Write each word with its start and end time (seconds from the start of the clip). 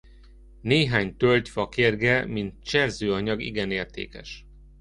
Néhány 0.61 1.17
tölgyfa 1.17 1.69
kérge 1.69 2.25
mint 2.25 2.63
cserzőanyag 2.63 3.41
igen 3.41 3.71
értékes. 3.71 4.45